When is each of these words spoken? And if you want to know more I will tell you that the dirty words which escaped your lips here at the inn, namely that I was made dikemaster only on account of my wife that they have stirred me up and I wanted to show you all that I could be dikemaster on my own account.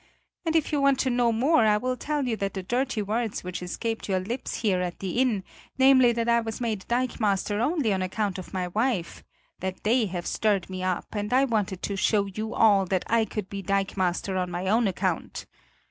And 0.47 0.55
if 0.55 0.71
you 0.71 0.81
want 0.81 0.97
to 1.01 1.11
know 1.11 1.31
more 1.31 1.63
I 1.63 1.77
will 1.77 1.95
tell 1.95 2.25
you 2.25 2.35
that 2.37 2.55
the 2.55 2.63
dirty 2.63 3.03
words 3.03 3.43
which 3.43 3.61
escaped 3.61 4.09
your 4.09 4.19
lips 4.19 4.55
here 4.61 4.81
at 4.81 4.97
the 4.97 5.19
inn, 5.19 5.43
namely 5.77 6.11
that 6.13 6.27
I 6.27 6.41
was 6.41 6.59
made 6.59 6.87
dikemaster 6.87 7.59
only 7.61 7.93
on 7.93 8.01
account 8.01 8.39
of 8.39 8.51
my 8.51 8.67
wife 8.69 9.23
that 9.59 9.83
they 9.83 10.07
have 10.07 10.25
stirred 10.25 10.71
me 10.71 10.81
up 10.81 11.13
and 11.13 11.31
I 11.31 11.45
wanted 11.45 11.83
to 11.83 11.95
show 11.95 12.25
you 12.25 12.55
all 12.55 12.87
that 12.87 13.05
I 13.05 13.25
could 13.25 13.47
be 13.47 13.61
dikemaster 13.61 14.37
on 14.39 14.49
my 14.49 14.65
own 14.67 14.87
account. 14.87 15.45